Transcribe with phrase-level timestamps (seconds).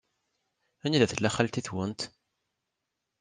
[0.85, 1.99] Anida tella xalti-twent?